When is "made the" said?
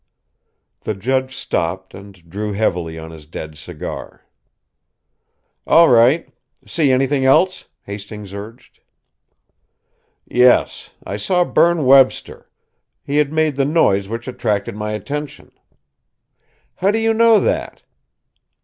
13.31-13.63